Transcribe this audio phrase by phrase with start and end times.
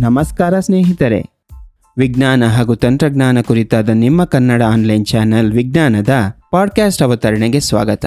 [0.00, 1.24] ನಮಸ್ಕಾರ ಸ್ನೇಹಿತರೆ.
[1.98, 6.08] ವಿಜ್ಞಾನ ಹಾಗೂ ತಂತ್ರಜ್ಞಾನ ಕುರಿತಾದ ನಿಮ್ಮ ಕನ್ನಡ ಆನ್ಲೈನ್ ಚಾನೆಲ್ ವಿಜ್ಞಾನದ
[6.50, 8.06] ಪಾಡ್ಕ್ಯಾಸ್ಟ್ ಅವತರಣೆಗೆ ಸ್ವಾಗತ.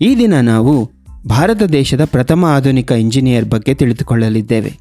[0.00, 0.90] ಈ ದಿನ ನಾವು
[1.26, 4.78] ಭಾರತ ದೇಶದ ಪ್ರಥಮ ಆಧುನಿಕ ಇಂಜಿನಿಯರ್ ಬಗ್ಗೆ ತಿಳಿದುಕೊಳ್ಳಲಿದ್ದೇವೆ.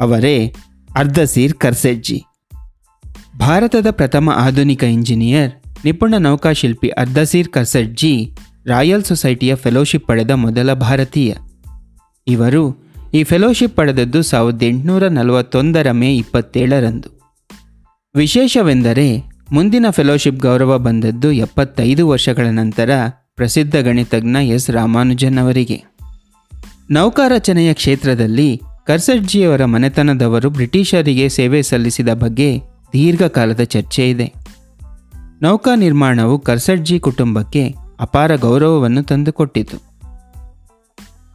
[0.00, 0.54] ಅವರೇ
[0.96, 2.24] ಅರ್ಧಸೀರ್ ಕರ್ಸೆಜ್ಜಿ.
[3.38, 5.52] ಭಾರತದ ಪ್ರಥಮ ಆಧುನಿಕ ಇಂಜಿನಿಯರ್,
[5.84, 8.34] ನಿಪುಣ ನೌಕಾಶಿಲ್ಪಿ ಅರ್ಧಸೀರ್ ಕರ್ಸೆಜ್ಜಿ
[8.66, 11.34] ರಾಯಲ್ ಸೊಸೈಟಿಯ ಫೆಲೋಶಿಪ್ ಪಡೆದ ಮೊದಲ ಭಾರತೀಯ.
[12.26, 17.20] ಇವರು ಈ ಫೆಲೋಶಿಪ್ ಪಡೆದದ್ದು ಸಾವಿರದ ಎಂಟುನೂರ ನಲವತ್ತೊಂದರ ಮೇ ಇಪ್ಪತ್ತೇಳರಂದು.
[18.14, 22.90] ವಿಶೇಷವೆಂದರೆ, ಮುಂದಿನ ಫೆಲೋಶಿಪ್ ಗೌರವ ಬಂದದ್ದು ಎಪ್ಪತ್ತೈದು ವರ್ಷಗಳ ನಂತರ
[23.36, 24.70] ಪ್ರಸಿದ್ಧ ಗಣಿತಜ್ಞ ಎಸ್.
[24.70, 25.82] ರಾಮಾನುಜನ್ ಅವರಿಗೆ.
[26.90, 32.60] ನೌಕಾರಚನೆಯ ಕ್ಷೇತ್ರದಲ್ಲಿ ಕರ್ಸಡ್ಜಿಯವರ ಮನೆತನದವರು ಬ್ರಿಟಿಷರಿಗೆ ಸೇವೆ ಸಲ್ಲಿಸಿದ ಬಗ್ಗೆ
[32.92, 34.32] ದೀರ್ಘಕಾಲದ ಚರ್ಚೆ ಇದೆ.
[35.42, 39.91] ನೌಕಾ ನಿರ್ಮಾಣವು ಕರ್ಸಡ್ಜಿ ಕುಟುಂಬಕ್ಕೆ ಅಪಾರ ಗೌರವವನ್ನು ತಂದುಕೊಟ್ಟಿತು.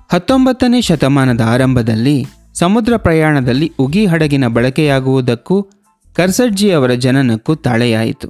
[0.10, 5.68] ಹತ್ತೊಂಬತ್ತನೇ ಶತಮಾನದ ಆರಂಭದಲ್ಲಿ ಸಮುದ್ರ ಪ್ರಯಾಣದಲ್ಲಿ ಉಗಿ ಹಡಗಿನ ಬಳಕೆಯಾಗುವುದಕ್ಕೂ
[6.14, 8.30] ಕರ್ಸಡ್ಜಿಯವರ ಜನನಕ್ಕೂ ತಾಳೆಯಾಯಿತು.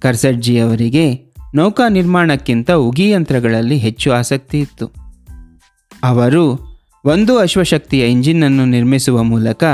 [0.00, 4.90] ಕರ್ಸಡ್ಜಿಯವರಿಗೆ ನೌಕಾ ನಿರ್ಮಾಣಕ್ಕಿಂತ ಉಗಿ ಯಂತ್ರಗಳಲ್ಲಿ ಹೆಚ್ಚು ಆಸಕ್ತಿ ಇತ್ತು.
[6.04, 6.58] ಅವರು
[7.04, 9.64] ಒಂದು ಅಶ್ವಶಕ್ತಿಯ ಇಂಜಿನ್ನನ್ನು ನಿರ್ಮಿಸುವ ಮೂಲಕ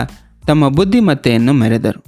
[0.46, 2.04] ತಮ್ಮ ಬುದ್ಧಿಮತ್ತೆಯನ್ನು ಮೆರೆದರು.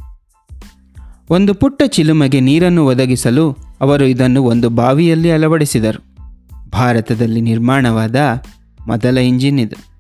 [1.31, 6.09] ಒಂದು ಪುಟ್ಟ ಚಿಲುಮೆಗೆ ನೀರನ್ನು ಒದಗಿಸಲು ಅವರು ಇದನ್ನು ಒಂದು ಬಾವಿಯಲ್ಲಿ ಅಳವಡಿಸಿದರು.
[6.71, 8.17] ಭಾರತದಲ್ಲಿ ನಿರ್ಮಾಣವಾದ
[8.89, 9.99] ಮೊದಲ ಇಂಜಿನ್ ಇದು.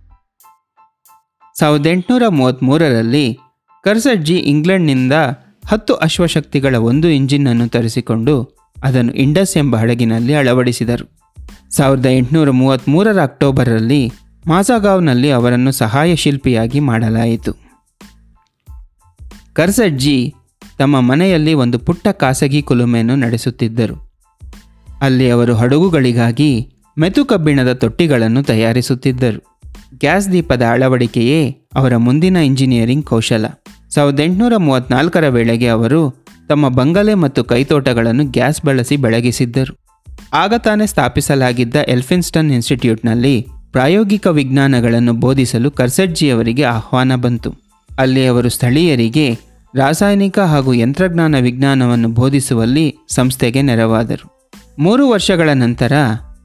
[1.59, 3.39] ಸಾವಿರದ ಎಂಟುನೂರ ಮೂವತ್ತ್ಮೂರರಲ್ಲಿ
[3.85, 5.13] ಕರ್ಸಜ್ಜಿ ಇಂಗ್ಲೆಂಡ್ನಿಂದ
[5.67, 11.19] ಹತ್ತು ಅಶ್ವಶಕ್ತಿಗಳ ಒಂದು ಇಂಜಿನ್ನನ್ನು ತರಿಸಿಕೊಂಡು ಅದನ್ನು ಇಂಡಸ್ ಎಂಬ ಹಡಗಿನಲ್ಲಿ ಅಳವಡಿಸಿದರು.
[11.71, 14.13] ಸಾವಿರದ ಎಂಟುನೂರ ಮೂವತ್ತ್ಮೂರರ ಅಕ್ಟೋಬರಲ್ಲಿ
[14.47, 17.53] ಮಾಸಾಗಾವ್ನಲ್ಲಿ ಅವರನ್ನು ಸಹಾಯ ಶಿಲ್ಪಿಯಾಗಿ ಮಾಡಲಾಯಿತು.
[19.53, 20.35] ಕರ್ಸಟ್ಜಿ
[20.79, 24.13] ತಮ್ಮ ಮನೆಯಲ್ಲಿ ಒಂದು ಪುಟ್ಟ ಖಾಸಗಿ ಕುಲುಮೆಯನ್ನು ನಡೆಸುತ್ತಿದ್ದರು.
[25.01, 29.61] ಅಲ್ಲಿ ಅವರು ಹಡಗುಗಳಿಗಾಗಿ ಮೆತು ಕಬ್ಬಿಣದ ತೊಟ್ಟಿಗಳನ್ನು ತಯಾರಿಸುತ್ತಿದ್ದರು.
[29.99, 33.47] ಗ್ಯಾಸ್ ದೀಪದ ಅಳವಡಿಕೆಯೇ ಅವರ ಮುಂದಿನ ಇಂಜಿನಿಯರಿಂಗ್ ಕೌಶಲ.
[33.95, 39.77] ಸಾವಿರದ ಎಂಟುನೂರ ಮೂವತ್ತ್ನಾಲ್ಕರ ವೇಳೆಗೆ ಅವರು ತಮ್ಮ ಬಂಗಲೆ ಮತ್ತು ಕೈತೋಟಗಳನ್ನು ಗ್ಯಾಸ್ ಬಳಸಿ ಬೆಳಗಿಸಿದ್ದರು.
[40.33, 47.55] ಆಗ ತಾನೇ ಸ್ಥಾಪಿಸಲಾಗಿದ್ದ ಎಲ್ಫಿನ್ಸ್ಟನ್ ಇನ್ಸ್ಟಿಟ್ಯೂಟ್ನಲ್ಲಿ ಪ್ರಾಯೋಗಿಕ ವಿಜ್ಞಾನಗಳನ್ನು ಬೋಧಿಸಲು ಕರ್ಸಟ್ಜಿಯವರಿಗೆ ಆಹ್ವಾನ ಬಂತು.
[47.99, 49.39] ಅಲ್ಲಿ ಅವರು ಸ್ಥಳೀಯರಿಗೆ
[49.75, 54.51] ರಾಸಾಯನಿಕ ಹಾಗೂ ಯಂತ್ರಜ್ಞಾನ ವಿಜ್ಞಾನವನ್ನು ಬೋಧಿಸುವಲ್ಲಿ ಸಂಸ್ಥೆಗೆ ನೆರವಾದರು.
[54.79, 55.93] ಮೂರು ವರ್ಷಗಳ ನಂತರ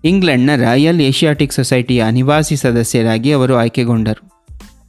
[0.03, 4.23] ಇಂಗ್ಲೆಂಡ್ನ ರಾಯಲ್ ಏಷಿಯಾಟಿಕ್ ಸೊಸೈಟಿಯ ನಿವಾಸಿ ಸದಸ್ಯರಾಗಿ ಅವರು ಆಯ್ಕೆಗೊಂಡರು.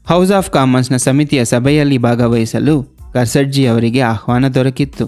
[0.08, 2.82] ಹೌಸ್ ಆಫ್ ಕಾಮನ್ಸ್ನ ಸಮಿತಿಯ ಸಭೆಯಲ್ಲಿ ಭಾಗವಹಿಸಲು
[3.12, 5.06] ಕರ್ಸಡ್ಜಿ ಅವರಿಗೆ ಆಹ್ವಾನ ದೊರಕಿತ್ತು.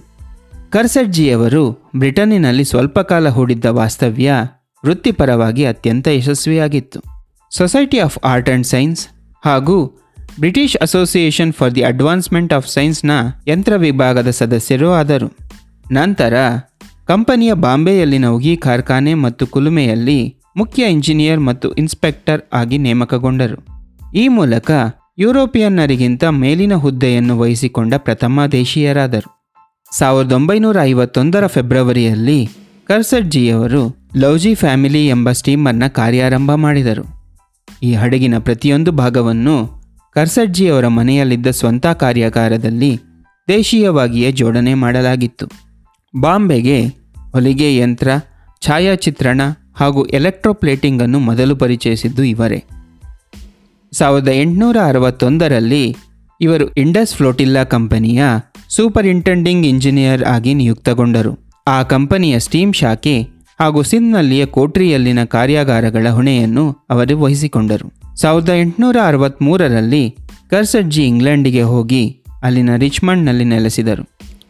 [0.70, 4.32] ಕರ್ಸಡ್ಜಿಯವರು ಬ್ರಿಟನ್ನಿನಲ್ಲಿ ಸ್ವಲ್ಪ ಕಾಲ ಹೂಡಿದ್ದ ವಾಸ್ತವ್ಯ
[4.84, 7.00] ವೃತ್ತಿಪರವಾಗಿ ಅತ್ಯಂತ ಯಶಸ್ವಿಯಾಗಿತ್ತು.
[7.50, 9.08] Society of Art and Science
[9.44, 9.78] ಹಾಗೂ
[10.38, 13.10] British Association for the Advancement of ಸೈನ್ಸ್ನ
[13.48, 15.28] ಯಂತ್ರ ವಿಭಾಗದ ಸದಸ್ಯರೂ ಆದರು.
[15.92, 16.34] ನಂತರ
[17.08, 23.58] ಕಂಪನಿಯ ಬಾಂಬೆಯಲ್ಲಿನ ಉಗಿ ಕಾರ್ಖಾನೆ ಮತ್ತು ಕುಲುಮೆಯಲ್ಲಿ ಮುಖ್ಯ ಇಂಜಿನಿಯರ್ ಮತ್ತು ಇನ್ಸ್ಪೆಕ್ಟರ್ ಆಗಿ ನೇಮಕಗೊಂಡರು.
[24.14, 24.70] ಈ ಮೂಲಕ
[25.18, 29.28] ಯುರೋಪಿಯನ್ನರಿಗಿಂತ ಮೇಲಿನ ಹುದ್ದೆಯನ್ನು ವಹಿಸಿಕೊಂಡ ಪ್ರಥಮ ದೇಶೀಯರಾದರು.
[29.98, 32.48] ಸಾವಿರದ ಒಂಬೈನೂರ ಐವತ್ತೊಂದರ ಫೆಬ್ರವರಿಯಲ್ಲಿ
[32.86, 37.04] ಕರ್ಸಡ್ಜಿಯವರು ಲೌಜಿ ಫ್ಯಾಮಿಲಿ ಎಂಬ ಸ್ಟೀಮರ್ನ ಕಾರ್ಯಾರಂಭ ಮಾಡಿದರು.
[37.82, 39.56] ಈ ಹಡಗಿನ ಪ್ರತಿಯೊಂದು ಭಾಗವನ್ನು
[40.12, 42.98] ಕರ್ಸಡ್ಜಿಯವರ ಮನೆಯಲ್ಲಿದ್ದ ಸ್ವಂತ ಕಾರ್ಯಾಗಾರದಲ್ಲಿ
[43.48, 45.65] ದೇಶೀಯವಾಗಿಯೇ ಜೋಡಣೆ ಮಾಡಲಾಗಿತ್ತು.
[46.20, 46.86] ಬಾಂಬೆಗೆ
[47.32, 48.08] ಹೊಲಿಗೆ ಯಂತ್ರ,
[48.60, 49.40] ಛಾಯಾಚಿತ್ರಣ
[49.74, 52.64] ಹಾಗೂ ಎಲೆಕ್ಟ್ರೋಪ್ಲೇಟಿಂಗನ್ನು ಮೊದಲು ಪರಿಚಯಿಸಿದ್ದು ಇವರೇ.
[53.92, 55.96] ಸಾವಿರದ ಎಂಟುನೂರ ಅರವತ್ತೊಂದರಲ್ಲಿ
[56.40, 58.22] ಇವರು ಇಂಡಸ್ ಫ್ಲೋಟಿಲ್ಲಾ ಕಂಪನಿಯ
[58.68, 61.38] ಸೂಪರಿಂಟೆಂಡಿಂಗ್ ಇಂಜಿನಿಯರ್ ಆಗಿ ನಿಯುಕ್ತಗೊಂಡರು.
[61.66, 63.22] ಆ ಕಂಪನಿಯ ಸ್ಟೀಮ್ ಶಾಖೆ
[63.60, 68.16] ಹಾಗೂ ಸಿಂಧ್ನಲ್ಲಿಯ ಕೋಟ್ರಿಯಲ್ಲಿನ ಕಾರ್ಯಾಗಾರಗಳ ಹೊಣೆಯನ್ನು ಅವರು ವಹಿಸಿಕೊಂಡರು.
[68.16, 70.16] ಸಾವಿರದ ಎಂಟುನೂರ ಅರವತ್ತ್ಮೂರರಲ್ಲಿ
[70.50, 74.02] ಕರ್ಸಡ್ಜಿ ಇಂಗ್ಲೆಂಡಿಗೆ ಹೋಗಿ ಅಲ್ಲಿನ ರಿಚ್ಮಂಡ್ನಲ್ಲಿ ನೆಲೆಸಿದರು.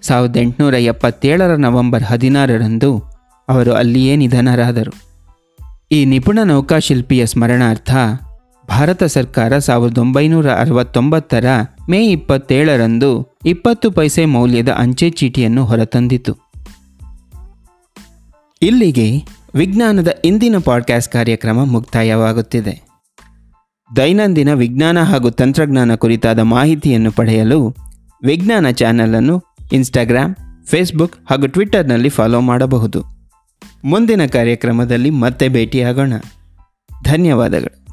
[0.06, 3.04] ಸಾವಿರದ ಎಂಟುನೂರ ಎಪ್ಪತ್ತೇಳರ ನವೆಂಬರ್ ಹದಿನಾರರಂದು
[3.48, 4.92] ಅವರು ಅಲ್ಲಿಯೇ ನಿಧನರಾದರು.
[5.92, 7.90] ಈ ನಿಪುಣ ನೌಕಾಶಿಲ್ಪಿಯ ಸ್ಮರಣಾರ್ಥ
[8.68, 11.44] ಭಾರತ ಸರ್ಕಾರ ಸಾವಿರದ ಒಂಬೈನೂರ ಅರವತ್ತೊಂಬತ್ತರ
[11.88, 16.38] ಮೇ ಇಪ್ಪತ್ತೇಳರಂದು ಇಪ್ಪತ್ತು ಪೈಸೆ ಮೌಲ್ಯದ ಅಂಚೆ ಚೀಟಿಯನ್ನು ಹೊರತಂದಿತು.
[18.62, 19.22] ಇಲ್ಲಿಗೆ
[19.54, 22.86] ವಿಜ್ಞಾನದ ಇಂದಿನ ಪಾಡ್ಕ್ಯಾಸ್ಟ್ ಕಾರ್ಯಕ್ರಮ ಮುಕ್ತಾಯವಾಗುತ್ತಿದೆ.
[23.96, 27.74] ದೈನಂದಿನ ವಿಜ್ಞಾನ ಹಾಗೂ ತಂತ್ರಜ್ಞಾನ ಕುರಿತಾದ ಮಾಹಿತಿಯನ್ನು ಪಡೆಯಲು
[28.24, 29.42] ವಿಜ್ಞಾನ ಚಾನಲನ್ನು
[29.72, 30.34] ಇನ್ಸ್ಟಾಗ್ರಾಮ್
[30.66, 33.04] ಫೇಸ್ಬುಕ್ ಹಾಗೂ ಟ್ವಿಟ್ಟರ್ನಲ್ಲಿ ಫಾಲೋ ಮಾಡಬಹುದು.
[33.84, 36.12] ಮುಂದಿನ ಕಾರ್ಯಕ್ರಮದಲ್ಲಿ ಮತ್ತೆ ಭೇಟಿಯಾಗೋಣ.
[37.04, 37.85] ಧನ್ಯವಾದಗಳು.